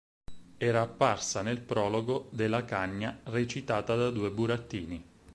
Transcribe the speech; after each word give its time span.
Era 0.57 0.81
apparsa 0.81 1.43
nel 1.43 1.59
prologo 1.59 2.27
de 2.31 2.47
"La 2.47 2.65
cagna" 2.65 3.19
recitata 3.25 3.93
da 3.93 4.09
due 4.09 4.31
burattini. 4.31 5.03